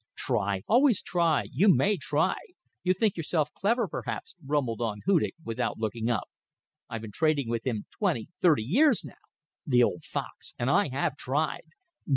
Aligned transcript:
"Try! 0.17 0.63
Always 0.65 0.99
try! 0.99 1.45
You 1.53 1.69
may 1.71 1.95
try! 1.95 2.33
You 2.81 2.95
think 2.95 3.15
yourself 3.15 3.53
clever 3.53 3.87
perhaps," 3.87 4.33
rumbled 4.43 4.81
on 4.81 5.01
Hudig, 5.05 5.35
without 5.45 5.77
looking 5.77 6.09
up. 6.09 6.27
"I 6.89 6.95
have 6.95 7.03
been 7.03 7.11
trading 7.11 7.49
with 7.49 7.67
him 7.67 7.85
twenty 7.91 8.29
thirty 8.41 8.63
years 8.63 9.05
now. 9.05 9.21
The 9.67 9.83
old 9.83 10.03
fox. 10.03 10.55
And 10.57 10.71
I 10.71 10.87
have 10.87 11.17
tried. 11.17 11.65